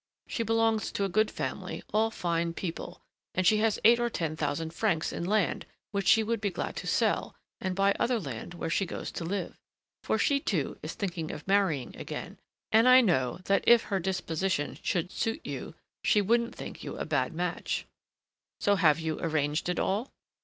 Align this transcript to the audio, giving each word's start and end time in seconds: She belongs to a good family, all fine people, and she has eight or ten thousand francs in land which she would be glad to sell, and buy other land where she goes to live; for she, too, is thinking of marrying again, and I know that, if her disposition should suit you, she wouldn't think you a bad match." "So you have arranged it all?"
She 0.25 0.41
belongs 0.41 0.91
to 0.93 1.03
a 1.05 1.09
good 1.13 1.29
family, 1.29 1.83
all 1.93 2.09
fine 2.09 2.53
people, 2.55 3.03
and 3.35 3.45
she 3.45 3.57
has 3.59 3.77
eight 3.85 3.99
or 3.99 4.09
ten 4.09 4.35
thousand 4.35 4.73
francs 4.73 5.13
in 5.13 5.23
land 5.25 5.67
which 5.91 6.07
she 6.07 6.23
would 6.23 6.41
be 6.41 6.49
glad 6.49 6.75
to 6.77 6.87
sell, 6.87 7.35
and 7.59 7.75
buy 7.75 7.91
other 7.99 8.19
land 8.19 8.55
where 8.55 8.71
she 8.71 8.87
goes 8.87 9.11
to 9.11 9.23
live; 9.23 9.59
for 10.03 10.17
she, 10.17 10.39
too, 10.39 10.79
is 10.81 10.95
thinking 10.95 11.29
of 11.31 11.47
marrying 11.47 11.95
again, 11.95 12.39
and 12.71 12.89
I 12.89 13.01
know 13.01 13.41
that, 13.45 13.63
if 13.67 13.83
her 13.83 13.99
disposition 13.99 14.79
should 14.81 15.11
suit 15.11 15.45
you, 15.45 15.75
she 16.03 16.19
wouldn't 16.19 16.55
think 16.55 16.83
you 16.83 16.97
a 16.97 17.05
bad 17.05 17.31
match." 17.35 17.85
"So 18.59 18.71
you 18.93 19.17
have 19.17 19.23
arranged 19.23 19.69
it 19.69 19.77
all?" 19.77 20.09